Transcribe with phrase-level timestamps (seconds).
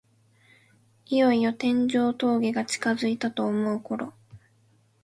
[1.05, 4.13] いよいよ天城峠が近づいたと思うころ